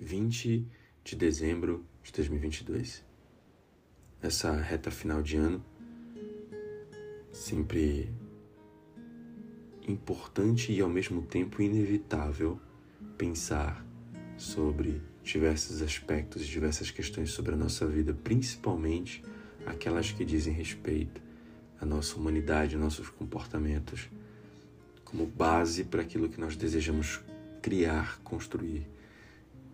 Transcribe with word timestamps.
20 0.00 0.64
de 1.02 1.16
dezembro 1.16 1.84
de 2.04 2.12
2022. 2.12 3.04
Nessa 4.22 4.52
reta 4.52 4.92
final 4.92 5.20
de 5.20 5.36
ano, 5.36 5.64
sempre 7.32 8.08
importante 9.88 10.72
e 10.72 10.80
ao 10.80 10.88
mesmo 10.88 11.22
tempo 11.22 11.60
inevitável 11.60 12.60
pensar 13.16 13.84
sobre 14.36 15.02
diversos 15.24 15.82
aspectos 15.82 16.42
e 16.42 16.46
diversas 16.46 16.92
questões 16.92 17.32
sobre 17.32 17.54
a 17.54 17.56
nossa 17.56 17.84
vida, 17.84 18.14
principalmente 18.14 19.24
aquelas 19.66 20.12
que 20.12 20.24
dizem 20.24 20.54
respeito 20.54 21.20
à 21.80 21.84
nossa 21.84 22.16
humanidade, 22.16 22.76
nossos 22.76 23.08
comportamentos, 23.08 24.08
como 25.04 25.26
base 25.26 25.82
para 25.82 26.02
aquilo 26.02 26.28
que 26.28 26.40
nós 26.40 26.56
desejamos 26.56 27.20
criar, 27.60 28.20
construir 28.22 28.86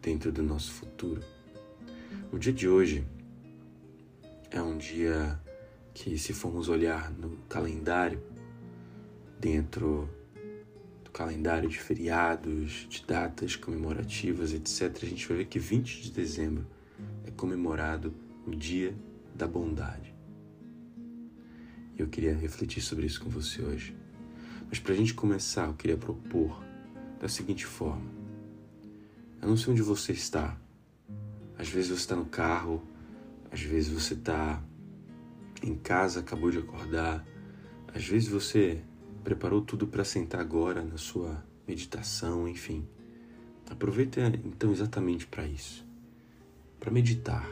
dentro 0.04 0.30
do 0.30 0.42
nosso 0.42 0.70
futuro. 0.70 1.22
O 2.30 2.38
dia 2.38 2.52
de 2.52 2.68
hoje 2.68 3.06
é 4.50 4.60
um 4.60 4.76
dia 4.76 5.40
que, 5.94 6.18
se 6.18 6.34
formos 6.34 6.68
olhar 6.68 7.10
no 7.10 7.38
calendário, 7.48 8.22
dentro 9.40 10.06
do 11.02 11.10
calendário 11.10 11.70
de 11.70 11.78
feriados, 11.78 12.86
de 12.90 13.02
datas 13.06 13.56
comemorativas, 13.56 14.52
etc., 14.52 14.94
a 15.02 15.06
gente 15.06 15.26
vai 15.26 15.38
ver 15.38 15.46
que 15.46 15.58
20 15.58 16.02
de 16.02 16.10
dezembro 16.10 16.66
é 17.26 17.30
comemorado 17.30 18.14
o 18.46 18.50
Dia 18.50 18.94
da 19.34 19.48
Bondade. 19.48 20.14
E 21.96 22.02
eu 22.02 22.08
queria 22.08 22.34
refletir 22.34 22.82
sobre 22.82 23.06
isso 23.06 23.22
com 23.22 23.30
você 23.30 23.62
hoje. 23.62 23.96
Mas 24.68 24.78
para 24.78 24.92
a 24.92 24.96
gente 24.96 25.14
começar, 25.14 25.66
eu 25.66 25.74
queria 25.74 25.96
propor 25.96 26.62
da 27.18 27.28
seguinte 27.28 27.64
forma: 27.64 28.23
eu 29.44 29.50
não 29.50 29.58
sei 29.58 29.74
onde 29.74 29.82
você 29.82 30.12
está. 30.12 30.58
Às 31.58 31.68
vezes 31.68 31.90
você 31.90 32.00
está 32.00 32.16
no 32.16 32.24
carro, 32.24 32.82
às 33.52 33.60
vezes 33.60 33.90
você 33.90 34.14
está 34.14 34.64
em 35.62 35.76
casa, 35.76 36.20
acabou 36.20 36.50
de 36.50 36.58
acordar, 36.58 37.22
às 37.94 38.06
vezes 38.06 38.26
você 38.26 38.82
preparou 39.22 39.60
tudo 39.60 39.86
para 39.86 40.02
sentar 40.02 40.40
agora 40.40 40.82
na 40.82 40.96
sua 40.96 41.44
meditação, 41.68 42.48
enfim. 42.48 42.88
Aproveita 43.68 44.20
então 44.46 44.72
exatamente 44.72 45.26
para 45.26 45.46
isso, 45.46 45.86
para 46.80 46.90
meditar, 46.90 47.46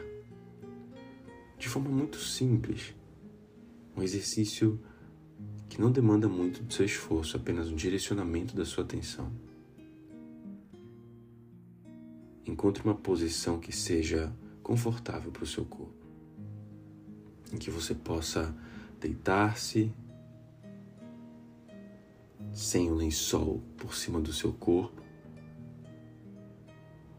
de 1.59 1.69
forma 1.69 1.89
muito 1.89 2.17
simples, 2.17 2.95
um 3.95 4.01
exercício 4.01 4.79
que 5.69 5.79
não 5.79 5.91
demanda 5.91 6.27
muito 6.27 6.63
do 6.63 6.73
seu 6.73 6.87
esforço, 6.87 7.37
apenas 7.37 7.69
um 7.69 7.75
direcionamento 7.75 8.55
da 8.55 8.65
sua 8.65 8.83
atenção. 8.83 9.31
Encontre 12.45 12.83
uma 12.83 12.95
posição 12.95 13.59
que 13.59 13.71
seja 13.71 14.33
confortável 14.61 15.31
para 15.31 15.43
o 15.43 15.47
seu 15.47 15.65
corpo, 15.65 15.93
em 17.51 17.57
que 17.57 17.69
você 17.69 17.93
possa 17.93 18.55
deitar-se 18.99 19.93
sem 22.53 22.91
o 22.91 22.95
lençol 22.95 23.61
por 23.77 23.95
cima 23.95 24.19
do 24.19 24.31
seu 24.31 24.53
corpo, 24.53 25.01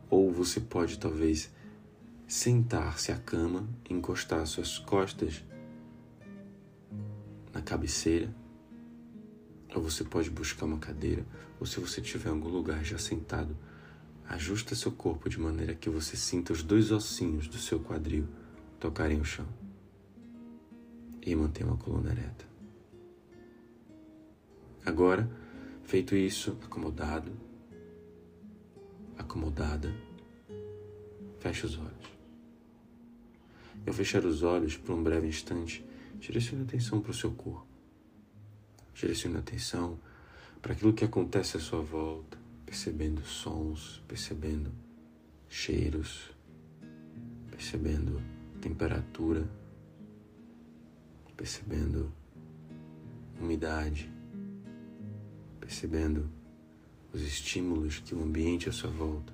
ou 0.08 0.33
você 0.33 0.61
pode 0.61 0.98
talvez 0.98 1.53
sentar-se 2.27 3.12
à 3.12 3.16
cama, 3.16 3.69
encostar 3.88 4.47
suas 4.47 4.78
costas 4.78 5.44
na 7.53 7.61
cabeceira, 7.61 8.34
ou 9.75 9.83
você 9.83 10.05
pode 10.05 10.31
buscar 10.31 10.66
uma 10.66 10.78
cadeira, 10.78 11.27
ou 11.59 11.66
se 11.66 11.81
você 11.81 12.00
tiver 12.00 12.31
algum 12.31 12.48
lugar 12.48 12.84
já 12.84 12.97
sentado, 12.97 13.56
ajusta 14.28 14.75
seu 14.75 14.92
corpo 14.92 15.28
de 15.28 15.39
maneira 15.39 15.75
que 15.75 15.91
você 15.91 16.17
sinta 16.17 16.53
os 16.53 16.62
dois 16.62 16.91
ossinhos 16.91 17.47
do 17.48 17.58
seu 17.58 17.80
quadril 17.80 18.27
tocarem 18.81 19.20
o 19.20 19.25
chão. 19.25 19.47
E 21.22 21.34
mantenha 21.34 21.69
uma 21.69 21.77
coluna 21.77 22.11
ereta. 22.11 22.44
Agora, 24.84 25.31
feito 25.82 26.15
isso, 26.15 26.59
acomodado, 26.62 27.32
acomodada, 29.16 29.94
feche 31.38 31.65
os 31.65 31.78
olhos. 31.78 32.15
E 33.87 33.88
ao 33.88 33.94
fechar 33.94 34.25
os 34.25 34.43
olhos 34.43 34.76
por 34.76 34.94
um 34.94 35.03
breve 35.03 35.26
instante, 35.26 35.84
direcione 36.19 36.62
a 36.62 36.65
atenção 36.65 37.00
para 37.00 37.10
o 37.10 37.15
seu 37.15 37.31
corpo. 37.32 37.66
Direcione 38.94 39.37
a 39.37 39.41
atenção 39.41 39.99
para 40.60 40.72
aquilo 40.72 40.93
que 40.93 41.04
acontece 41.04 41.56
à 41.56 41.60
sua 41.60 41.81
volta, 41.81 42.44
percebendo 42.75 43.25
sons, 43.25 44.03
percebendo 44.09 44.73
cheiros, 45.49 46.29
percebendo 47.49 48.21
temperatura, 48.61 49.49
percebendo 51.37 52.12
umidade, 53.41 54.12
percebendo 55.61 56.29
os 57.12 57.23
estímulos 57.23 58.01
que 58.01 58.12
o 58.12 58.21
ambiente 58.21 58.69
à 58.69 58.73
sua 58.73 58.91
volta 58.91 59.33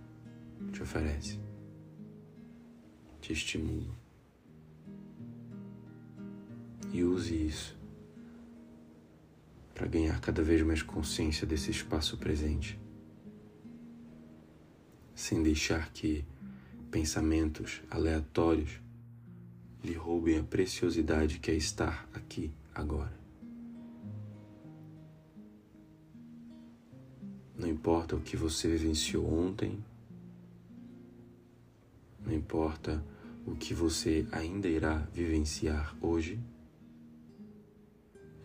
te 0.70 0.82
oferece, 0.82 1.40
te 3.22 3.32
estimula. 3.32 3.94
E 6.92 7.02
use 7.02 7.46
isso 7.46 7.74
para 9.74 9.86
ganhar 9.86 10.20
cada 10.20 10.42
vez 10.42 10.60
mais 10.60 10.82
consciência 10.82 11.46
desse 11.46 11.70
espaço 11.70 12.18
presente, 12.18 12.78
sem 15.20 15.42
deixar 15.42 15.92
que 15.92 16.24
pensamentos 16.90 17.82
aleatórios 17.90 18.80
lhe 19.84 19.92
roubem 19.92 20.38
a 20.38 20.42
preciosidade 20.42 21.38
que 21.38 21.50
é 21.50 21.54
estar 21.54 22.08
aqui 22.14 22.50
agora. 22.74 23.12
Não 27.54 27.68
importa 27.68 28.16
o 28.16 28.20
que 28.22 28.34
você 28.34 28.66
vivenciou 28.68 29.30
ontem, 29.30 29.84
não 32.24 32.32
importa 32.32 33.04
o 33.46 33.54
que 33.54 33.74
você 33.74 34.26
ainda 34.32 34.68
irá 34.68 35.06
vivenciar 35.12 35.94
hoje, 36.00 36.40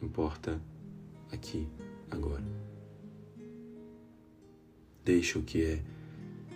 importa 0.02 0.62
aqui, 1.31 1.69
agora. 2.12 2.44
Deixa 5.06 5.40
o 5.40 5.44
que 5.44 5.64
é 5.64 5.95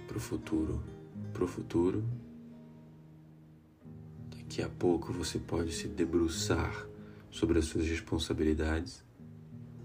pro 0.09 0.20
futuro, 0.20 0.84
pro 1.31 1.47
futuro. 1.47 2.03
Daqui 4.36 4.62
a 4.62 4.68
pouco 4.68 5.14
você 5.14 5.40
pode 5.40 5.72
se 5.72 5.88
debruçar 5.88 6.86
sobre 7.31 7.59
as 7.59 7.66
suas 7.66 7.88
responsabilidades, 7.88 9.06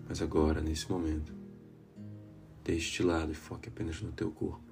mas 0.09 0.21
agora, 0.21 0.61
nesse 0.61 0.91
momento, 0.91 1.45
Deixe 2.65 2.93
de 2.93 3.03
lado 3.03 3.31
e 3.31 3.35
foque 3.35 3.69
apenas 3.69 4.01
no 4.01 4.11
teu 4.11 4.31
corpo, 4.31 4.65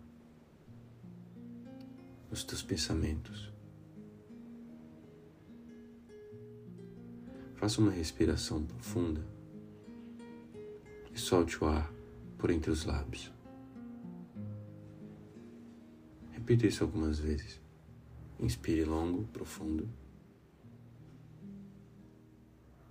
nos 2.31 2.43
teus 2.43 2.63
pensamentos. 2.63 3.53
Faça 7.57 7.83
uma 7.83 7.91
respiração 7.91 8.65
profunda 8.65 9.23
e 11.15 11.21
solte 11.21 11.63
o 11.63 11.69
ar 11.69 11.93
por 12.39 12.51
entre 12.51 12.71
os 12.71 12.87
lábios. 12.87 13.31
Repita 16.43 16.67
isso 16.67 16.83
algumas 16.83 17.21
vezes. 17.21 17.61
Inspire 18.41 18.85
longo, 18.85 19.23
profundo. 19.29 19.89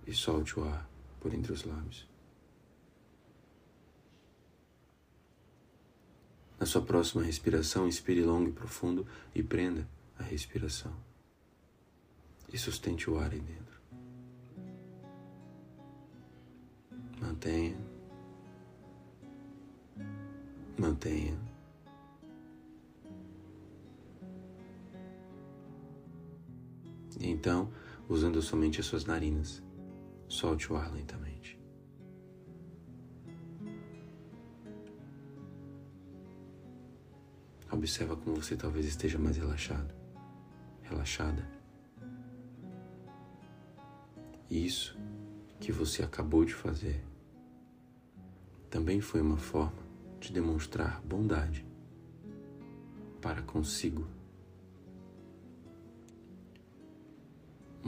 E 0.06 0.14
solte 0.14 0.58
o 0.58 0.64
ar 0.64 0.88
por 1.20 1.34
entre 1.34 1.52
os 1.52 1.62
lábios. 1.64 2.08
Na 6.58 6.64
sua 6.64 6.80
próxima 6.80 7.22
respiração, 7.22 7.86
inspire 7.86 8.22
longo 8.22 8.48
e 8.48 8.52
profundo 8.52 9.06
e 9.34 9.42
prenda 9.42 9.86
a 10.18 10.22
respiração. 10.22 10.96
E 12.50 12.56
sustente 12.56 13.10
o 13.10 13.18
ar 13.18 13.32
aí 13.32 13.40
dentro. 13.40 13.80
Mantenha. 17.20 17.76
Mantenha. 20.78 21.51
Então, 27.20 27.70
usando 28.08 28.40
somente 28.42 28.80
as 28.80 28.86
suas 28.86 29.04
narinas, 29.04 29.62
solte 30.28 30.72
o 30.72 30.76
ar 30.76 30.92
lentamente. 30.92 31.60
Observa 37.70 38.14
como 38.16 38.36
você 38.36 38.54
talvez 38.54 38.86
esteja 38.86 39.18
mais 39.18 39.36
relaxado, 39.36 39.94
relaxada. 40.82 41.48
Isso 44.50 44.96
que 45.58 45.72
você 45.72 46.02
acabou 46.02 46.44
de 46.44 46.52
fazer 46.52 47.02
também 48.68 49.00
foi 49.00 49.20
uma 49.20 49.36
forma 49.36 49.82
de 50.18 50.32
demonstrar 50.32 51.00
bondade, 51.02 51.66
para 53.20 53.42
consigo. 53.42 54.06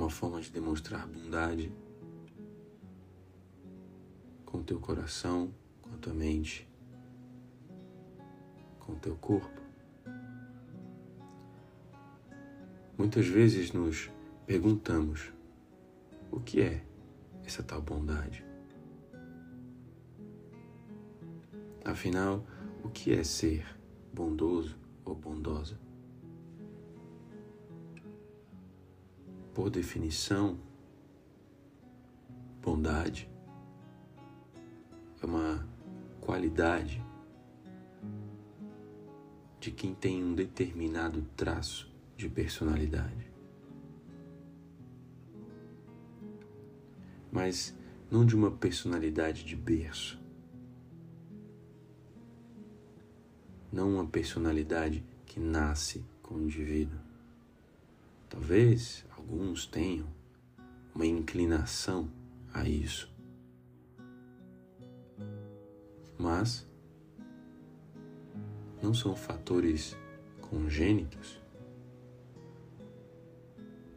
Uma 0.05 0.11
forma 0.11 0.39
de 0.39 0.51
demonstrar 0.51 1.07
bondade 1.07 1.73
com 4.45 4.63
teu 4.63 4.79
coração, 4.79 5.51
com 5.81 5.95
a 5.95 5.97
tua 5.97 6.13
mente, 6.13 6.69
com 8.81 8.93
o 8.93 8.97
teu 8.97 9.17
corpo. 9.17 9.63
Muitas 12.99 13.27
vezes 13.27 13.73
nos 13.73 14.11
perguntamos 14.45 15.33
o 16.31 16.39
que 16.39 16.61
é 16.61 16.85
essa 17.43 17.63
tal 17.63 17.81
bondade. 17.81 18.45
Afinal, 21.83 22.45
o 22.85 22.91
que 22.91 23.15
é 23.15 23.25
ser 23.25 23.65
bondoso 24.13 24.77
ou 25.03 25.15
bondosa? 25.15 25.84
Por 29.55 29.71
definição, 29.71 30.59
bondade 32.61 33.31
é 35.23 35.27
uma 35.27 35.65
qualidade 36.21 37.01
de 39.61 39.71
quem 39.71 39.95
tem 39.95 40.25
um 40.25 40.35
determinado 40.35 41.23
traço 41.37 41.89
de 42.17 42.29
personalidade. 42.29 43.33
Mas 47.31 47.77
não 48.11 48.27
de 48.27 48.35
uma 48.35 48.51
personalidade 48.51 49.45
de 49.45 49.55
berço. 49.55 50.21
Não 53.71 53.95
uma 53.95 54.07
personalidade 54.07 55.05
que 55.25 55.39
nasce 55.39 56.05
com 56.21 56.35
o 56.35 56.43
indivíduo. 56.43 57.04
Talvez 58.35 59.07
alguns 59.17 59.65
tenham 59.65 60.09
uma 60.93 61.07
inclinação 61.07 62.11
a 62.53 62.69
isso. 62.69 63.09
Mas 66.19 66.67
não 68.83 68.93
são 68.93 69.15
fatores 69.15 69.97
congênitos, 70.41 71.41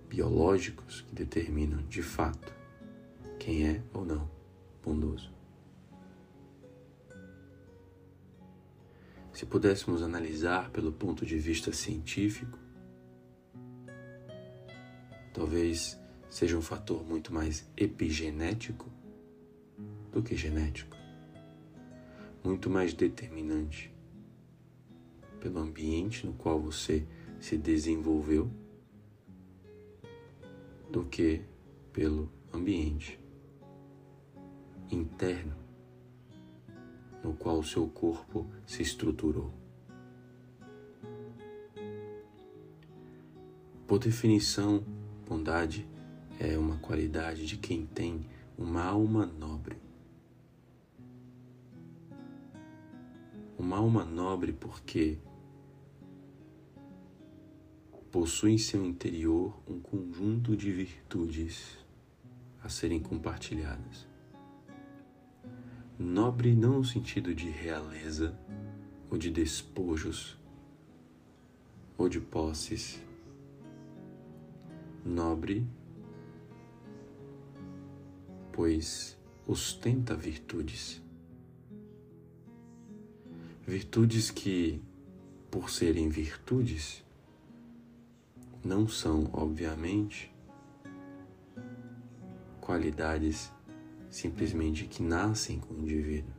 biológicos 0.08 1.02
que 1.02 1.16
determinam 1.16 1.82
de 1.88 2.04
fato 2.04 2.54
quem 3.40 3.68
é 3.68 3.84
ou 3.92 4.06
não 4.06 4.30
bondoso. 4.84 5.34
Se 9.34 9.48
pudéssemos 9.48 10.04
analisar 10.04 10.70
pelo 10.70 10.92
ponto 10.92 11.26
de 11.26 11.40
vista 11.40 11.74
científico, 11.74 12.67
talvez 15.38 15.96
seja 16.32 16.58
um 16.58 16.62
fator 16.64 17.06
muito 17.06 17.32
mais 17.32 17.70
epigenético 17.78 18.90
do 20.12 20.24
que 20.24 20.36
genético, 20.36 20.98
muito 22.44 22.72
mais 22.72 22.92
determinante 22.92 23.94
pelo 25.40 25.60
ambiente 25.60 26.26
no 26.26 26.34
qual 26.34 26.60
você 26.60 27.06
se 27.40 27.56
desenvolveu 27.56 28.50
do 30.92 31.06
que 31.06 31.44
pelo 31.94 32.32
ambiente 32.52 33.20
interno 34.90 35.56
no 37.24 37.34
qual 37.34 37.60
o 37.60 37.64
seu 37.64 37.88
corpo 37.88 38.50
se 38.66 38.82
estruturou. 38.82 39.54
Por 43.86 44.00
definição, 44.00 44.84
bondade 45.28 45.88
é 46.40 46.58
uma 46.58 46.78
qualidade 46.78 47.46
de 47.46 47.58
quem 47.58 47.86
tem 47.86 48.26
uma 48.58 48.84
alma 48.84 49.26
nobre. 49.26 49.78
Uma 53.58 53.78
alma 53.78 54.06
nobre 54.06 54.54
porque 54.54 55.18
possui 58.12 58.54
em 58.54 58.58
seu 58.58 58.86
interior 58.86 59.60
um 59.68 59.80
conjunto 59.80 60.56
de 60.56 60.72
virtudes 60.72 61.78
a 62.64 62.70
serem 62.70 63.00
compartilhadas. 63.00 64.08
Nobre 66.00 66.56
não 66.56 66.78
no 66.78 66.86
sentido 66.86 67.34
de 67.34 67.50
realeza 67.50 68.38
ou 69.10 69.18
de 69.18 69.32
despojos 69.32 70.38
ou 71.98 72.08
de 72.08 72.20
posses. 72.20 73.07
Nobre, 75.08 75.66
pois 78.52 79.18
ostenta 79.48 80.14
virtudes. 80.14 81.02
Virtudes 83.66 84.30
que, 84.30 84.84
por 85.50 85.70
serem 85.70 86.10
virtudes, 86.10 87.06
não 88.62 88.86
são, 88.86 89.30
obviamente, 89.32 90.30
qualidades 92.60 93.50
simplesmente 94.10 94.88
que 94.88 95.02
nascem 95.02 95.58
com 95.58 95.74
o 95.74 95.80
indivíduo. 95.80 96.34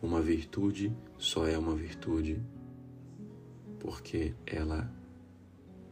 Uma 0.00 0.22
virtude 0.22 0.96
só 1.18 1.46
é 1.46 1.58
uma 1.58 1.74
virtude 1.74 2.42
porque 3.78 4.34
ela 4.46 4.90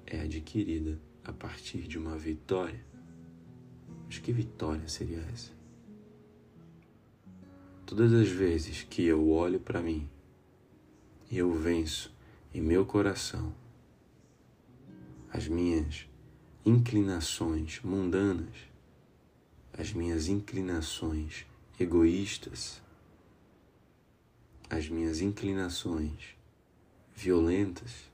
é 0.06 0.20
adquirida 0.20 0.98
a 1.24 1.32
partir 1.32 1.86
de 1.88 1.98
uma 1.98 2.16
vitória. 2.16 2.84
Mas 4.06 4.18
que 4.18 4.32
vitória 4.32 4.88
seria 4.88 5.20
essa? 5.32 5.52
Todas 7.86 8.12
as 8.12 8.28
vezes 8.28 8.82
que 8.82 9.04
eu 9.04 9.28
olho 9.30 9.60
para 9.60 9.82
mim 9.82 10.08
e 11.30 11.38
eu 11.38 11.52
venço 11.52 12.14
em 12.54 12.60
meu 12.60 12.84
coração 12.84 13.54
as 15.32 15.48
minhas 15.48 16.06
inclinações 16.64 17.80
mundanas, 17.82 18.54
as 19.72 19.92
minhas 19.92 20.28
inclinações 20.28 21.46
egoístas, 21.80 22.82
as 24.68 24.90
minhas 24.90 25.22
inclinações 25.22 26.36
violentas, 27.14 28.11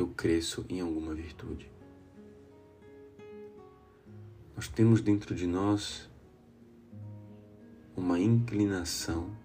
eu 0.00 0.08
cresço 0.08 0.64
em 0.68 0.80
alguma 0.80 1.14
virtude. 1.14 1.70
Nós 4.54 4.68
temos 4.68 5.00
dentro 5.00 5.34
de 5.34 5.46
nós 5.46 6.08
uma 7.96 8.18
inclinação 8.18 9.36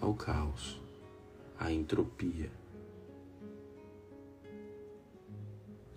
ao 0.00 0.14
caos, 0.14 0.80
à 1.58 1.70
entropia. 1.70 2.50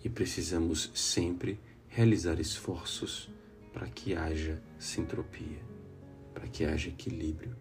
E 0.04 0.08
precisamos 0.08 0.90
sempre 0.94 1.58
realizar 1.88 2.40
esforços 2.40 3.30
para 3.72 3.86
que 3.86 4.14
haja 4.14 4.62
sintropia, 4.78 5.62
para 6.34 6.46
que 6.46 6.64
haja 6.64 6.88
equilíbrio. 6.88 7.56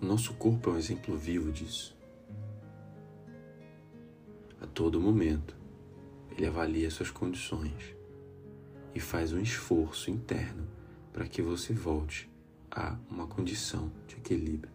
O 0.00 0.06
nosso 0.06 0.34
corpo 0.34 0.70
é 0.70 0.72
um 0.74 0.76
exemplo 0.76 1.16
vivo 1.16 1.50
disso. 1.50 1.99
A 4.60 4.66
todo 4.66 5.00
momento, 5.00 5.56
ele 6.30 6.46
avalia 6.46 6.90
suas 6.90 7.10
condições 7.10 7.96
e 8.94 9.00
faz 9.00 9.32
um 9.32 9.40
esforço 9.40 10.10
interno 10.10 10.68
para 11.12 11.26
que 11.26 11.40
você 11.40 11.72
volte 11.72 12.30
a 12.70 12.98
uma 13.10 13.26
condição 13.26 13.90
de 14.06 14.16
equilíbrio. 14.16 14.72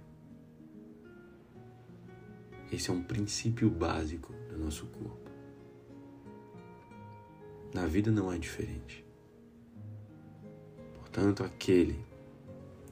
Esse 2.71 2.89
é 2.89 2.93
um 2.93 3.03
princípio 3.03 3.69
básico 3.69 4.33
do 4.49 4.57
nosso 4.57 4.87
corpo. 4.87 5.29
Na 7.73 7.85
vida 7.85 8.09
não 8.09 8.31
é 8.31 8.39
diferente. 8.39 9.05
Portanto, 10.95 11.43
aquele 11.43 12.03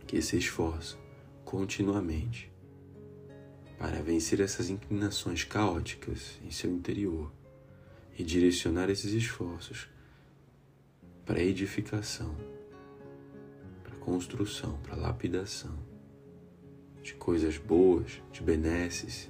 que 0.06 0.22
se 0.22 0.38
esforça 0.38 0.98
continuamente 1.44 2.53
para 3.84 4.02
vencer 4.02 4.40
essas 4.40 4.70
inclinações 4.70 5.44
caóticas 5.44 6.40
em 6.42 6.50
seu 6.50 6.72
interior 6.72 7.30
e 8.18 8.24
direcionar 8.24 8.90
esses 8.90 9.12
esforços 9.12 9.90
para 11.26 11.44
edificação, 11.44 12.34
para 13.84 13.94
construção, 13.98 14.80
para 14.84 14.96
lapidação 14.96 15.78
de 17.02 17.14
coisas 17.16 17.58
boas, 17.58 18.22
de 18.32 18.42
benesses, 18.42 19.30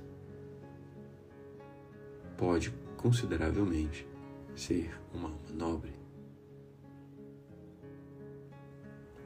pode 2.38 2.72
consideravelmente 2.96 4.08
ser 4.56 4.94
uma 5.12 5.30
alma 5.30 5.50
nobre. 5.52 5.96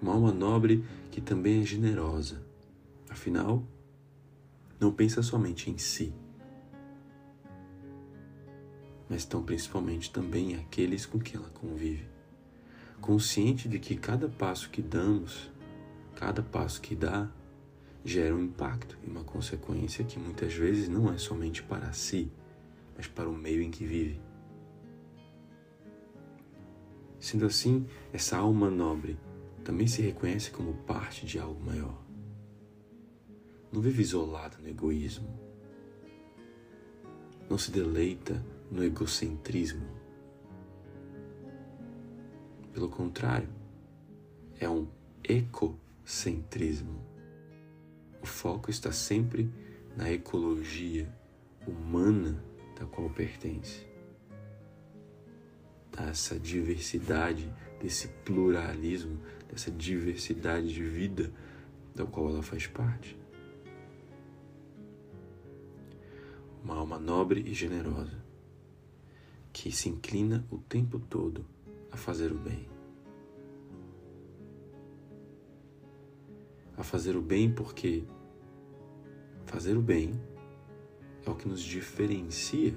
Uma 0.01 0.13
alma 0.13 0.31
nobre 0.31 0.86
que 1.12 1.19
também 1.19 1.60
é 1.60 1.65
generosa. 1.65 2.41
Afinal, 3.10 3.67
não 4.79 4.91
pensa 4.91 5.24
somente 5.24 5.69
em 5.69 5.77
si, 5.77 6.13
mas 9.10 9.25
tão 9.25 9.41
principalmente 9.43 10.12
também 10.12 10.55
aqueles 10.55 11.05
com 11.05 11.19
quem 11.19 11.39
ela 11.39 11.50
convive. 11.50 12.07
Consciente 13.00 13.69
de 13.69 13.79
que 13.79 13.96
cada 13.96 14.27
passo 14.27 14.69
que 14.69 14.81
damos, 14.81 15.51
cada 16.15 16.41
passo 16.41 16.81
que 16.81 16.96
dá, 16.96 17.29
gera 18.03 18.36
um 18.36 18.43
impacto 18.43 18.98
e 19.03 19.10
uma 19.10 19.24
consequência 19.24 20.03
que 20.03 20.19
muitas 20.19 20.53
vezes 20.53 20.89
não 20.89 21.12
é 21.12 21.17
somente 21.17 21.63
para 21.63 21.91
si, 21.93 22.31
mas 22.96 23.07
para 23.07 23.29
o 23.29 23.34
meio 23.34 23.62
em 23.62 23.72
que 23.72 23.86
vive. 23.86 24.19
Sendo 27.19 27.46
assim, 27.46 27.86
essa 28.13 28.38
alma 28.38 28.69
nobre 28.69 29.17
também 29.63 29.88
se 29.88 30.01
reconhece 30.01 30.51
como 30.51 30.74
parte 30.74 31.25
de 31.25 31.39
algo 31.39 31.62
maior. 31.63 32.07
Não 33.77 33.84
vive 33.84 34.01
isolada 34.01 34.57
no 34.57 34.67
egoísmo. 34.67 35.29
Não 37.48 37.60
se 37.60 37.69
deleita 37.69 38.43
no 38.72 38.84
egocentrismo. 38.84 39.86
Pelo 42.74 42.89
contrário, 42.89 43.48
é 44.60 44.67
um 44.67 44.88
ecocentrismo. 45.24 47.05
O 48.19 48.25
foco 48.25 48.72
está 48.72 48.91
sempre 48.91 49.48
na 49.96 50.12
ecologia 50.12 51.07
humana 51.67 52.43
da 52.79 52.88
qual 52.88 53.12
pertence. 53.12 53.86
Dessa 55.96 56.39
diversidade, 56.39 57.53
desse 57.79 58.07
pluralismo, 58.25 59.19
dessa 59.48 59.69
diversidade 59.69 60.74
de 60.74 60.81
vida 60.81 61.31
da 61.93 62.07
qual 62.07 62.29
ela 62.29 62.41
faz 62.41 62.65
parte. 62.65 63.26
Uma 66.68 66.76
alma 66.76 67.00
nobre 67.00 67.40
e 67.40 67.54
generosa 67.54 68.22
que 69.54 69.72
se 69.72 69.88
inclina 69.88 70.46
o 70.52 70.58
tempo 70.58 71.00
todo 71.00 71.46
a 71.90 71.96
fazer 71.96 72.30
o 72.30 72.38
bem. 72.38 72.68
A 76.76 76.84
fazer 76.84 77.16
o 77.16 77.22
bem 77.22 77.50
porque 77.50 78.04
fazer 79.46 79.78
o 79.78 79.82
bem 79.82 80.12
é 81.26 81.30
o 81.30 81.36
que 81.36 81.48
nos 81.48 81.62
diferencia 81.62 82.76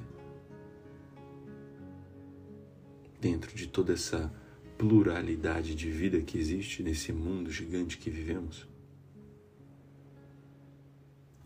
dentro 3.20 3.52
de 3.56 3.66
toda 3.66 3.92
essa 3.92 4.32
pluralidade 4.78 5.74
de 5.74 5.90
vida 5.90 6.20
que 6.20 6.38
existe 6.38 6.84
nesse 6.84 7.12
mundo 7.12 7.50
gigante 7.50 7.98
que 7.98 8.08
vivemos. 8.08 8.69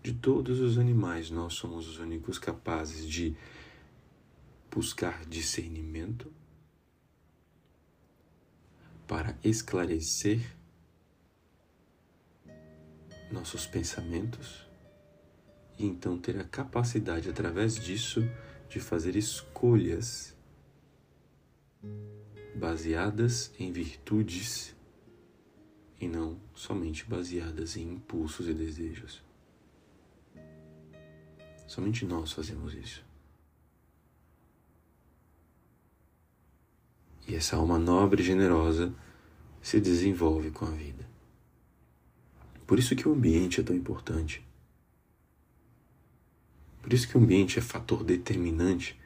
De 0.04 0.12
todos 0.12 0.61
os 0.61 0.76
animais, 0.76 1.30
nós 1.30 1.54
somos 1.54 1.88
os 1.88 1.99
únicos 1.99 2.38
capazes 2.38 3.08
de 3.08 3.34
buscar 4.70 5.25
discernimento 5.25 6.30
para 9.08 9.34
esclarecer 9.42 10.54
nossos 13.32 13.66
pensamentos 13.66 14.68
e 15.78 15.87
então 15.87 16.18
ter 16.18 16.38
a 16.38 16.44
capacidade, 16.44 17.30
através 17.30 17.76
disso, 17.76 18.20
de 18.68 18.80
fazer 18.80 19.16
escolhas 19.16 20.37
baseadas 22.54 23.54
em 23.58 23.73
virtudes 23.73 24.76
e 25.99 26.06
não 26.06 26.38
somente 26.54 27.06
baseadas 27.06 27.78
em 27.78 27.94
impulsos 27.94 28.46
e 28.46 28.52
desejos. 28.52 29.24
Somente 31.75 32.04
nós 32.04 32.31
fazemos 32.31 32.73
isso. 32.73 33.04
E 37.26 37.35
essa 37.35 37.57
alma 37.57 37.81
nobre 37.81 38.23
e 38.23 38.25
generosa 38.25 38.95
se 39.61 39.81
desenvolve 39.81 40.52
com 40.52 40.66
a 40.66 40.71
vida. 40.71 41.04
Por 42.64 42.78
isso 42.78 42.95
que 42.95 43.09
o 43.09 43.12
ambiente 43.12 43.61
é 43.61 43.64
tão 43.64 43.75
importante. 43.75 44.47
Por 46.81 46.93
isso 46.93 47.09
que 47.09 47.19
o 47.19 47.21
ambiente 47.21 47.59
é 47.59 47.62
fator 47.62 48.04
determinante 48.04 48.97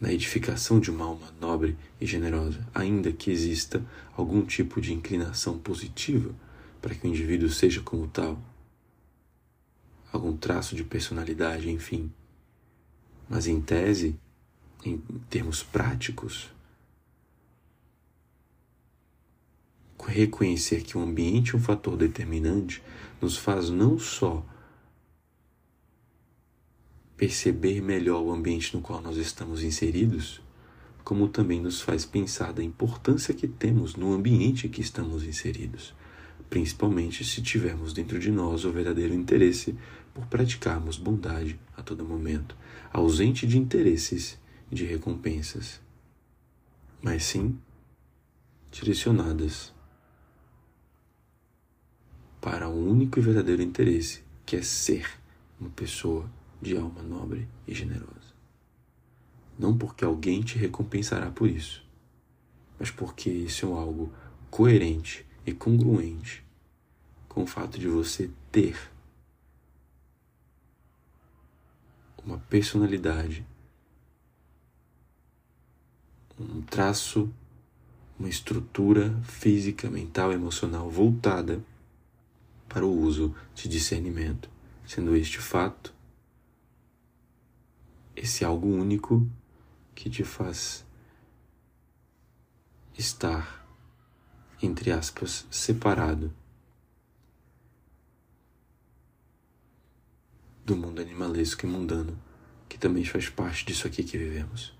na 0.00 0.12
edificação 0.12 0.78
de 0.78 0.92
uma 0.92 1.06
alma 1.06 1.34
nobre 1.40 1.76
e 2.00 2.06
generosa, 2.06 2.64
ainda 2.72 3.12
que 3.12 3.32
exista 3.32 3.84
algum 4.16 4.46
tipo 4.46 4.80
de 4.80 4.92
inclinação 4.92 5.58
positiva 5.58 6.32
para 6.80 6.94
que 6.94 7.04
o 7.04 7.10
indivíduo 7.10 7.48
seja 7.48 7.80
como 7.80 8.06
tal, 8.06 8.40
algum 10.16 10.36
traço 10.36 10.74
de 10.74 10.84
personalidade, 10.84 11.70
enfim. 11.70 12.12
Mas 13.28 13.46
em 13.46 13.60
tese, 13.60 14.18
em 14.84 14.98
termos 15.28 15.62
práticos, 15.62 16.54
reconhecer 20.14 20.82
que 20.82 20.96
o 20.96 21.00
ambiente 21.00 21.54
é 21.54 21.58
um 21.58 21.60
fator 21.60 21.96
determinante 21.96 22.82
nos 23.20 23.36
faz 23.36 23.68
não 23.68 23.98
só 23.98 24.44
perceber 27.16 27.80
melhor 27.80 28.22
o 28.22 28.32
ambiente 28.32 28.74
no 28.76 28.82
qual 28.82 29.00
nós 29.00 29.16
estamos 29.16 29.62
inseridos, 29.62 30.40
como 31.02 31.28
também 31.28 31.60
nos 31.60 31.80
faz 31.80 32.04
pensar 32.04 32.52
da 32.52 32.62
importância 32.62 33.34
que 33.34 33.48
temos 33.48 33.94
no 33.94 34.12
ambiente 34.12 34.66
em 34.66 34.70
que 34.70 34.80
estamos 34.80 35.24
inseridos, 35.24 35.94
principalmente 36.48 37.24
se 37.24 37.42
tivermos 37.42 37.92
dentro 37.92 38.18
de 38.18 38.30
nós 38.30 38.64
o 38.64 38.72
verdadeiro 38.72 39.14
interesse 39.14 39.76
por 40.12 40.26
praticarmos 40.26 40.96
bondade 40.96 41.58
a 41.76 41.82
todo 41.82 42.04
momento, 42.04 42.56
ausente 42.92 43.46
de 43.46 43.58
interesses 43.58 44.38
e 44.70 44.74
de 44.74 44.84
recompensas, 44.84 45.80
mas 47.02 47.24
sim 47.24 47.58
direcionadas 48.70 49.72
para 52.40 52.68
o 52.68 52.90
único 52.90 53.18
e 53.18 53.22
verdadeiro 53.22 53.62
interesse, 53.62 54.22
que 54.44 54.56
é 54.56 54.62
ser 54.62 55.08
uma 55.58 55.70
pessoa 55.70 56.30
de 56.60 56.76
alma 56.76 57.02
nobre 57.02 57.48
e 57.66 57.74
generosa. 57.74 58.34
Não 59.58 59.76
porque 59.76 60.04
alguém 60.04 60.42
te 60.42 60.58
recompensará 60.58 61.30
por 61.30 61.48
isso, 61.48 61.84
mas 62.78 62.90
porque 62.90 63.30
isso 63.30 63.66
é 63.66 63.72
algo 63.72 64.12
coerente 64.50 65.24
e 65.46 65.52
congruente 65.52 66.44
com 67.28 67.42
o 67.42 67.46
fato 67.46 67.78
de 67.78 67.88
você 67.88 68.30
ter 68.50 68.76
uma 72.24 72.38
personalidade, 72.38 73.46
um 76.38 76.62
traço, 76.62 77.32
uma 78.18 78.28
estrutura 78.28 79.14
física, 79.24 79.90
mental, 79.90 80.32
emocional 80.32 80.90
voltada 80.90 81.62
para 82.68 82.86
o 82.86 82.98
uso 82.98 83.34
de 83.54 83.68
discernimento, 83.68 84.48
sendo 84.86 85.14
este 85.14 85.38
fato 85.38 85.94
esse 88.16 88.44
algo 88.44 88.68
único 88.68 89.28
que 89.94 90.08
te 90.08 90.24
faz 90.24 90.84
estar, 92.96 93.63
entre 94.62 94.90
aspas, 94.90 95.46
separado 95.50 96.32
do 100.64 100.76
mundo 100.76 101.00
animalesco 101.00 101.66
e 101.66 101.68
mundano 101.68 102.18
que 102.68 102.78
também 102.78 103.04
faz 103.04 103.28
parte 103.28 103.64
disso 103.66 103.86
aqui 103.86 104.02
que 104.02 104.18
vivemos. 104.18 104.74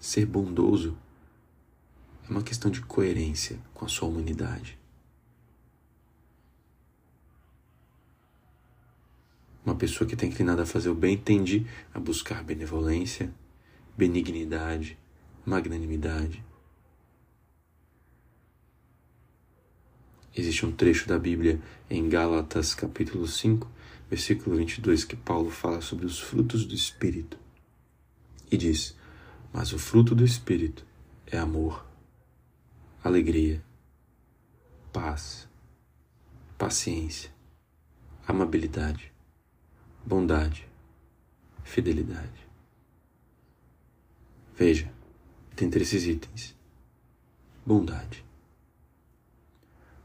Ser 0.00 0.26
bondoso 0.26 0.96
é 2.26 2.30
uma 2.30 2.42
questão 2.42 2.70
de 2.70 2.80
coerência 2.80 3.58
com 3.72 3.84
a 3.84 3.88
sua 3.88 4.08
humanidade. 4.08 4.78
Uma 9.64 9.74
pessoa 9.76 10.06
que 10.06 10.14
está 10.14 10.26
inclinada 10.26 10.62
a 10.62 10.66
fazer 10.66 10.88
o 10.88 10.94
bem 10.94 11.16
tende 11.16 11.66
a 11.94 11.98
buscar 11.98 12.42
benevolência, 12.42 13.32
benignidade, 13.96 14.98
magnanimidade. 15.46 16.44
Existe 20.36 20.66
um 20.66 20.72
trecho 20.72 21.06
da 21.06 21.16
Bíblia 21.16 21.62
em 21.88 22.08
Gálatas, 22.08 22.74
capítulo 22.74 23.24
5, 23.24 23.70
versículo 24.10 24.56
22, 24.56 25.04
que 25.04 25.14
Paulo 25.14 25.48
fala 25.48 25.80
sobre 25.80 26.06
os 26.06 26.18
frutos 26.18 26.64
do 26.64 26.74
Espírito. 26.74 27.38
E 28.50 28.56
diz: 28.56 28.96
Mas 29.52 29.72
o 29.72 29.78
fruto 29.78 30.12
do 30.12 30.24
Espírito 30.24 30.84
é 31.24 31.38
amor, 31.38 31.86
alegria, 33.04 33.64
paz, 34.92 35.48
paciência, 36.58 37.30
amabilidade, 38.26 39.12
bondade, 40.04 40.66
fidelidade. 41.62 42.44
Veja, 44.56 44.92
dentre 45.54 45.82
esses 45.82 46.04
itens, 46.06 46.56
bondade. 47.64 48.24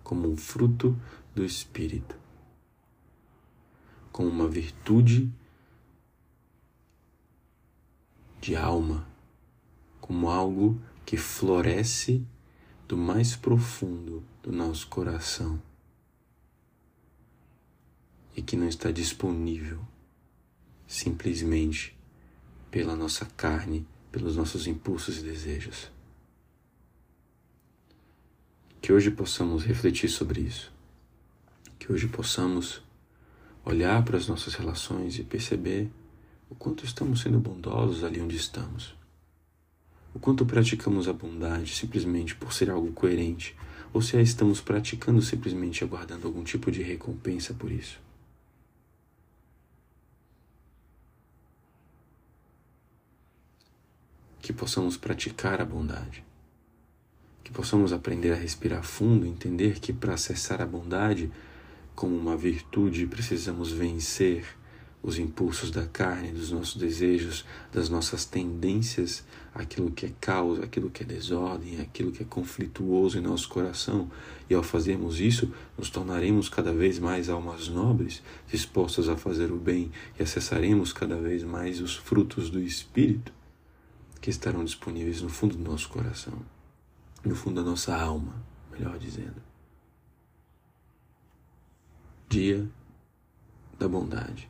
Como 0.10 0.28
um 0.28 0.36
fruto 0.36 1.00
do 1.36 1.46
Espírito, 1.46 2.18
como 4.12 4.28
uma 4.28 4.48
virtude 4.48 5.32
de 8.42 8.56
alma, 8.56 9.08
como 10.01 10.28
algo 10.28 10.82
que 11.06 11.16
floresce 11.16 12.25
do 12.88 12.98
mais 12.98 13.36
profundo 13.36 14.25
do 14.42 14.51
nosso 14.51 14.88
coração 14.88 15.62
e 18.36 18.42
que 18.42 18.58
não 18.58 18.68
está 18.68 18.89
disponível 18.89 19.80
simplesmente 20.88 21.96
pela 22.72 22.96
nossa 22.96 23.28
carne, 23.38 23.88
pelos 24.12 24.36
nossos 24.36 24.66
impulsos 24.66 25.20
e 25.20 25.22
desejos. 25.22 25.92
Que 28.82 28.94
hoje 28.94 29.12
possamos 29.12 29.64
refletir 29.64 30.10
sobre 30.10 30.42
isso. 30.42 30.72
Que 31.78 31.92
hoje 31.92 32.08
possamos 32.08 32.82
olhar 33.66 34.04
para 34.04 34.18
as 34.18 34.28
nossas 34.28 34.54
relações 34.54 35.20
e 35.20 35.24
perceber 35.24 35.92
o 36.50 36.56
quanto 36.56 36.86
estamos 36.86 37.22
sendo 37.22 37.40
bondosos 37.40 38.04
ali 38.04 38.22
onde 38.22 38.38
estamos. 38.38 38.96
O 40.14 40.20
quanto 40.20 40.46
praticamos 40.46 41.08
a 41.08 41.14
bondade 41.14 41.76
simplesmente 41.76 42.36
por 42.36 42.54
ser 42.54 42.70
algo 42.70 42.92
coerente, 42.94 43.56
ou 43.94 44.02
se 44.02 44.18
a 44.18 44.22
estamos 44.22 44.62
praticando 44.62 45.22
simplesmente 45.22 45.84
aguardando 45.84 46.26
algum 46.26 46.44
tipo 46.44 46.72
de 46.72 46.82
recompensa 46.82 47.54
por 47.54 47.72
isso. 47.72 48.00
Que 54.42 54.54
possamos 54.54 54.96
praticar 54.98 55.62
a 55.62 55.66
bondade 55.66 56.29
que 57.50 57.53
possamos 57.53 57.91
aprender 57.91 58.32
a 58.32 58.36
respirar 58.36 58.84
fundo, 58.84 59.25
entender 59.25 59.79
que 59.79 59.91
para 59.91 60.13
acessar 60.13 60.62
a 60.62 60.68
bondade 60.68 61.32
como 61.96 62.15
uma 62.15 62.38
virtude 62.38 63.08
precisamos 63.08 63.72
vencer 63.72 64.46
os 65.01 65.18
impulsos 65.18 65.72
da 65.72 65.88
carne, 65.88 66.32
dos 66.32 66.51
nossos 66.51 66.75
desejos, 66.75 67.44
das 67.74 67.89
nossas 67.89 68.24
tendências, 68.24 69.25
aquilo 69.51 69.89
que 69.89 70.06
é 70.06 70.12
caos, 70.22 70.60
aquilo 70.60 70.91
que 70.91 71.01
é 71.01 71.06
desordem, 71.06 71.82
aquilo 71.82 72.12
que 72.12 72.22
é 72.22 72.25
conflituoso 72.25 73.18
em 73.18 73.22
nosso 73.22 73.50
coração. 73.50 74.12
E 74.48 74.53
ao 74.53 74.62
fazermos 74.62 75.20
isso, 75.20 75.51
nos 75.75 75.89
tornaremos 75.89 76.50
cada 76.50 76.72
vez 76.72 77.00
mais 77.00 77.29
almas 77.29 77.68
nobres, 77.68 78.22
dispostas 78.48 79.10
a 79.10 79.18
fazer 79.18 79.51
o 79.51 79.58
bem 79.58 79.91
e 80.20 80.22
acessaremos 80.22 80.94
cada 80.94 81.15
vez 81.15 81.44
mais 81.44 81.82
os 81.82 81.96
frutos 81.96 82.51
do 82.51 82.62
Espírito 82.62 83.34
que 84.22 84.29
estarão 84.29 84.63
disponíveis 84.63 85.24
no 85.24 85.29
fundo 85.29 85.58
do 85.58 85.63
nosso 85.63 85.89
coração 85.89 86.59
no 87.24 87.36
fundo 87.36 87.62
da 87.62 87.70
nossa 87.70 87.96
alma, 87.96 88.34
melhor 88.72 88.98
dizendo. 88.98 89.42
Dia 92.28 92.70
da 93.78 93.88
bondade. 93.88 94.50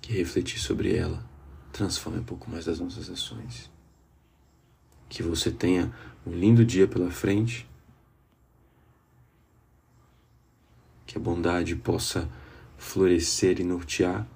Que 0.00 0.12
refletir 0.12 0.60
sobre 0.60 0.94
ela 0.94 1.24
transforme 1.72 2.20
um 2.20 2.24
pouco 2.24 2.50
mais 2.50 2.64
das 2.64 2.78
nossas 2.78 3.10
ações. 3.10 3.70
Que 5.08 5.22
você 5.22 5.50
tenha 5.50 5.92
um 6.26 6.32
lindo 6.32 6.64
dia 6.64 6.86
pela 6.86 7.10
frente. 7.10 7.68
Que 11.06 11.16
a 11.16 11.20
bondade 11.20 11.74
possa 11.74 12.30
florescer 12.76 13.60
e 13.60 13.64
nortear 13.64 14.26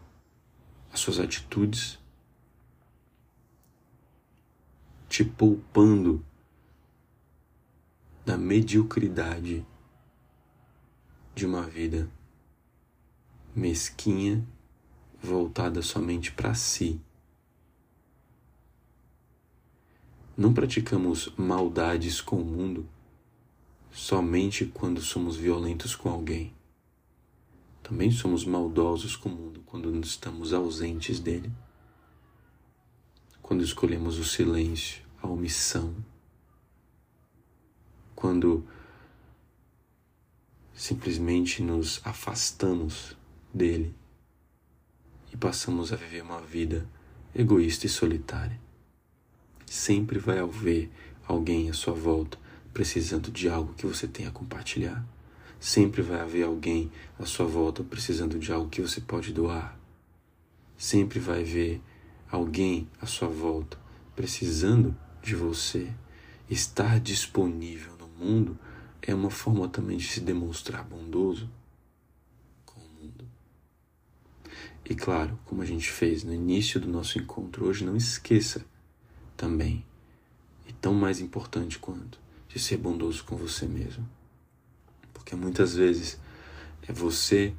as 0.93 1.01
suas 1.01 1.21
atitudes 1.21 2.00
te 5.21 5.25
poupando 5.27 6.25
da 8.25 8.39
mediocridade 8.39 9.67
de 11.35 11.45
uma 11.45 11.61
vida 11.61 12.11
mesquinha, 13.55 14.43
voltada 15.23 15.83
somente 15.83 16.33
para 16.33 16.55
si. 16.55 16.99
Não 20.35 20.55
praticamos 20.55 21.31
maldades 21.37 22.23
com 22.23 22.37
o 22.37 22.45
mundo 22.47 22.89
somente 23.91 24.65
quando 24.65 25.03
somos 25.03 25.37
violentos 25.37 25.95
com 25.95 26.09
alguém. 26.09 26.55
Também 27.83 28.11
somos 28.11 28.47
maldosos 28.47 29.17
com 29.17 29.29
o 29.29 29.33
mundo 29.33 29.63
quando 29.67 29.95
estamos 30.01 30.55
ausentes 30.55 31.21
dele 31.21 31.53
quando 33.51 33.65
escolhemos 33.65 34.17
o 34.17 34.23
silêncio, 34.23 35.03
a 35.23 35.27
omissão, 35.27 35.95
quando 38.15 38.67
simplesmente 40.75 41.63
nos 41.63 42.01
afastamos 42.05 43.17
dele 43.53 43.95
e 45.33 45.37
passamos 45.37 45.93
a 45.93 45.97
viver 45.97 46.23
uma 46.23 46.41
vida 46.41 46.89
egoísta 47.35 47.87
e 47.87 47.89
solitária. 47.89 48.59
Sempre 49.67 50.19
vai 50.19 50.39
haver 50.39 50.91
alguém 51.27 51.71
à 51.71 51.73
sua 51.73 51.93
volta 51.93 52.39
precisando 52.73 53.31
de 53.31 53.49
algo 53.49 53.75
que 53.75 53.87
você 53.87 54.09
tenha 54.09 54.29
a 54.29 54.33
compartilhar. 54.33 55.05
Sempre 55.59 56.03
vai 56.03 56.21
haver 56.21 56.45
alguém 56.45 56.91
à 57.19 57.27
sua 57.27 57.47
volta 57.47 57.85
precisando 57.85 58.39
de 58.39 58.51
algo 58.51 58.71
que 58.71 58.81
você 58.81 59.01
pode 59.01 59.33
doar. 59.33 59.79
Sempre 60.77 61.19
vai 61.19 61.43
haver 61.43 61.81
alguém 62.31 62.89
à 63.01 63.07
sua 63.07 63.29
volta 63.29 63.79
precisando 64.17 64.97
de 65.23 65.35
você, 65.35 65.93
estar 66.49 66.99
disponível 66.99 67.97
no 67.97 68.09
mundo 68.09 68.59
é 69.03 69.15
uma 69.15 69.31
forma 69.31 69.69
também 69.69 69.97
de 69.97 70.07
se 70.07 70.21
demonstrar 70.21 70.85
bondoso 70.85 71.49
com 72.65 72.81
o 72.81 72.89
mundo. 72.89 73.25
E 74.85 74.95
claro, 74.95 75.39
como 75.47 75.63
a 75.63 75.67
gente 75.67 75.91
fez 75.91 76.25
no 76.25 76.35
início 76.35 76.81
do 76.81 76.89
nosso 76.89 77.19
encontro 77.19 77.67
hoje, 77.67 77.85
não 77.85 77.97
esqueça 77.97 78.65
também, 79.37 79.85
e 80.67 80.73
tão 80.73 80.93
mais 80.93 81.21
importante 81.21 81.79
quanto, 81.79 82.19
de 82.49 82.59
ser 82.59 82.77
bondoso 82.77 83.25
com 83.25 83.37
você 83.37 83.67
mesmo. 83.67 84.07
Porque 85.15 85.35
muitas 85.37 85.75
vezes 85.75 86.19
é 86.87 86.93
você 86.93 87.55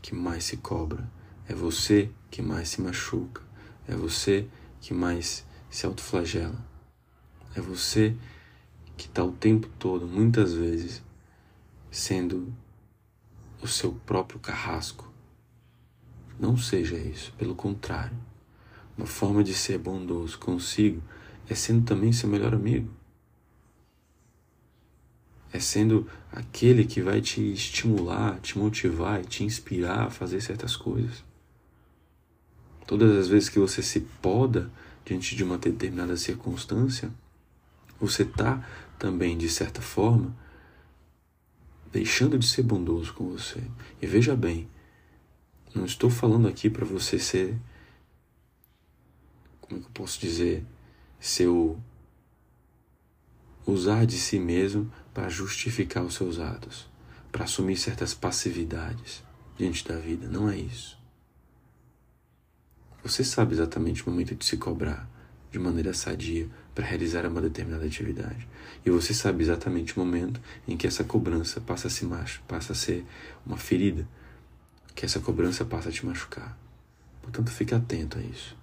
que 0.00 0.14
mais 0.14 0.44
se 0.44 0.56
cobra, 0.56 1.10
é 1.48 1.54
você 1.54 2.10
que 2.30 2.40
mais 2.40 2.68
se 2.68 2.80
machuca, 2.80 3.42
é 3.86 3.94
você 3.94 4.48
que 4.80 4.94
mais 4.94 5.44
se 5.68 5.84
autoflagela. 5.84 6.71
É 7.54 7.60
você 7.60 8.16
que 8.96 9.06
está 9.06 9.24
o 9.24 9.32
tempo 9.32 9.68
todo, 9.78 10.06
muitas 10.06 10.54
vezes, 10.54 11.02
sendo 11.90 12.52
o 13.60 13.68
seu 13.68 13.92
próprio 13.92 14.40
carrasco. 14.40 15.12
Não 16.38 16.56
seja 16.56 16.96
isso, 16.96 17.32
pelo 17.34 17.54
contrário. 17.54 18.16
Uma 18.96 19.06
forma 19.06 19.42
de 19.44 19.54
ser 19.54 19.78
bondoso 19.78 20.38
consigo 20.38 21.02
é 21.48 21.54
sendo 21.54 21.84
também 21.84 22.12
seu 22.12 22.28
melhor 22.28 22.54
amigo. 22.54 22.90
É 25.52 25.60
sendo 25.60 26.08
aquele 26.30 26.84
que 26.84 27.02
vai 27.02 27.20
te 27.20 27.52
estimular, 27.52 28.40
te 28.40 28.58
motivar 28.58 29.20
e 29.20 29.24
te 29.24 29.44
inspirar 29.44 30.06
a 30.06 30.10
fazer 30.10 30.40
certas 30.40 30.74
coisas. 30.74 31.22
Todas 32.86 33.16
as 33.16 33.28
vezes 33.28 33.48
que 33.48 33.58
você 33.58 33.82
se 33.82 34.00
poda 34.00 34.70
diante 35.04 35.36
de 35.36 35.44
uma 35.44 35.58
determinada 35.58 36.16
circunstância, 36.16 37.12
você 38.02 38.24
está 38.24 38.68
também, 38.98 39.38
de 39.38 39.48
certa 39.48 39.80
forma, 39.80 40.36
deixando 41.92 42.36
de 42.36 42.46
ser 42.46 42.64
bondoso 42.64 43.14
com 43.14 43.30
você. 43.30 43.62
E 44.00 44.06
veja 44.06 44.34
bem, 44.34 44.68
não 45.72 45.84
estou 45.84 46.10
falando 46.10 46.48
aqui 46.48 46.68
para 46.68 46.84
você 46.84 47.16
ser. 47.18 47.56
Como 49.60 49.78
é 49.78 49.80
que 49.80 49.86
eu 49.86 49.92
posso 49.94 50.20
dizer? 50.20 50.66
Seu. 51.20 51.78
Usar 53.64 54.04
de 54.04 54.18
si 54.18 54.40
mesmo 54.40 54.92
para 55.14 55.28
justificar 55.28 56.02
os 56.02 56.14
seus 56.14 56.40
atos, 56.40 56.90
para 57.30 57.44
assumir 57.44 57.76
certas 57.76 58.12
passividades 58.12 59.22
diante 59.56 59.86
da 59.86 59.96
vida. 59.96 60.26
Não 60.26 60.50
é 60.50 60.56
isso. 60.56 60.98
Você 63.04 63.22
sabe 63.22 63.54
exatamente 63.54 64.04
o 64.04 64.10
momento 64.10 64.34
de 64.34 64.44
se 64.44 64.56
cobrar 64.56 65.08
de 65.52 65.58
maneira 65.60 65.94
sadia 65.94 66.50
para 66.74 66.84
realizar 66.84 67.26
uma 67.26 67.40
determinada 67.40 67.84
atividade. 67.84 68.48
E 68.84 68.90
você 68.90 69.12
sabe 69.12 69.42
exatamente 69.42 69.96
o 69.96 70.00
momento 70.00 70.40
em 70.66 70.76
que 70.76 70.86
essa 70.86 71.04
cobrança 71.04 71.60
passa 71.60 71.88
a, 71.88 71.90
se 71.90 72.04
macho, 72.04 72.42
passa 72.48 72.72
a 72.72 72.76
ser 72.76 73.04
uma 73.44 73.56
ferida, 73.56 74.08
que 74.94 75.04
essa 75.04 75.20
cobrança 75.20 75.64
passa 75.64 75.88
a 75.88 75.92
te 75.92 76.04
machucar. 76.04 76.56
Portanto, 77.20 77.50
fique 77.50 77.74
atento 77.74 78.18
a 78.18 78.22
isso. 78.22 78.56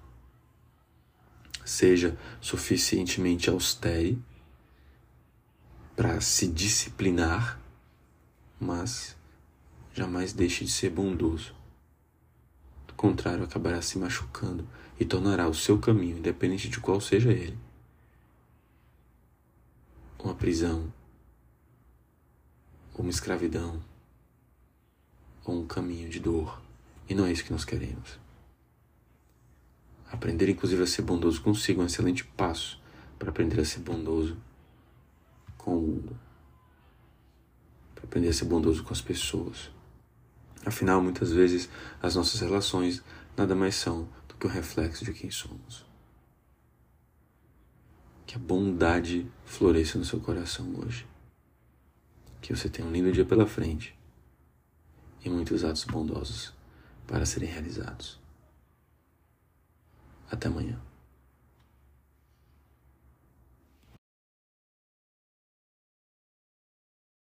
Seja 1.63 2.17
suficientemente 2.41 3.49
austere 3.49 4.21
para 5.95 6.19
se 6.19 6.47
disciplinar, 6.47 7.59
mas 8.59 9.15
jamais 9.93 10.33
deixe 10.33 10.65
de 10.65 10.71
ser 10.71 10.89
bondoso 10.89 11.59
contrário 12.99 13.45
acabará 13.45 13.81
se 13.81 13.97
machucando 13.97 14.67
e 14.99 15.05
tornará 15.05 15.47
o 15.47 15.53
seu 15.53 15.79
caminho, 15.79 16.17
independente 16.17 16.67
de 16.67 16.81
qual 16.81 16.99
seja 16.99 17.31
ele, 17.31 17.57
uma 20.23 20.35
prisão 20.35 20.91
uma 23.01 23.09
escravidão, 23.09 23.81
ou 25.45 25.61
um 25.61 25.65
caminho 25.65 26.09
de 26.09 26.19
dor. 26.19 26.61
E 27.07 27.15
não 27.15 27.25
é 27.25 27.31
isso 27.31 27.43
que 27.43 27.51
nós 27.51 27.65
queremos. 27.65 28.19
Aprender, 30.11 30.49
inclusive, 30.49 30.83
a 30.83 30.87
ser 30.87 31.03
bondoso 31.03 31.41
consigo 31.41 31.81
é 31.81 31.83
um 31.83 31.87
excelente 31.87 32.23
passo 32.23 32.79
para 33.17 33.29
aprender 33.29 33.59
a 33.59 33.65
ser 33.65 33.79
bondoso 33.79 34.37
com 35.57 35.77
o 35.77 35.81
mundo. 35.81 36.19
Para 37.95 38.03
aprender 38.03 38.29
a 38.29 38.33
ser 38.33 38.45
bondoso 38.45 38.83
com 38.83 38.93
as 38.93 39.01
pessoas. 39.01 39.71
Afinal, 40.65 41.01
muitas 41.01 41.31
vezes, 41.31 41.69
as 42.01 42.15
nossas 42.15 42.41
relações 42.41 43.01
nada 43.37 43.55
mais 43.55 43.75
são 43.75 44.09
do 44.27 44.35
que 44.35 44.45
o 44.45 44.49
um 44.49 44.53
reflexo 44.53 45.05
de 45.05 45.13
quem 45.13 45.31
somos. 45.31 45.88
Que 48.29 48.35
a 48.35 48.39
bondade 48.39 49.27
floresça 49.43 49.97
no 49.97 50.05
seu 50.05 50.19
coração 50.19 50.71
hoje. 50.75 51.07
Que 52.39 52.55
você 52.55 52.69
tenha 52.69 52.87
um 52.87 52.91
lindo 52.91 53.11
dia 53.11 53.25
pela 53.25 53.47
frente 53.47 53.97
e 55.25 55.29
muitos 55.31 55.63
atos 55.63 55.83
bondosos 55.83 56.53
para 57.07 57.25
serem 57.25 57.49
realizados. 57.49 58.19
Até 60.29 60.47
amanhã. 60.47 60.79